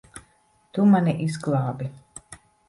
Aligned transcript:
Tu 0.77 0.85
mani 0.93 1.13
izglābi. 1.27 1.91